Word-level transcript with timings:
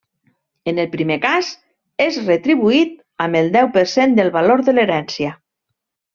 En 0.69 0.77
el 0.83 0.87
primer 0.95 1.17
cas, 1.25 1.51
és 2.05 2.17
retribuït 2.31 2.97
amb 3.27 3.41
el 3.43 3.51
deu 3.59 3.71
per 3.77 3.85
cent 3.93 4.19
del 4.23 4.35
valor 4.41 4.67
de 4.71 4.77
l'herència. 4.79 5.37